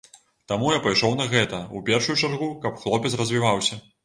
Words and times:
Таму 0.51 0.71
я 0.75 0.79
пайшоў 0.85 1.13
на 1.19 1.27
гэта, 1.33 1.59
у 1.77 1.83
першую 1.91 2.17
чаргу, 2.23 2.49
каб 2.65 2.81
хлопец 2.81 3.15
развіваўся. 3.23 3.81